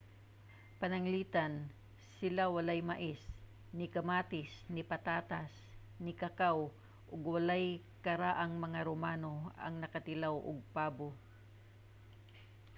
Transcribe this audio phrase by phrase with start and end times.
[0.79, 1.51] pananglitan
[2.17, 3.21] sila walay mais
[3.77, 5.51] ni kamatis ni patatas
[6.03, 6.57] ni kakaw
[7.13, 7.65] ug walay
[8.05, 9.33] karaang mga romano
[9.65, 11.07] ang nakatilaw og pabo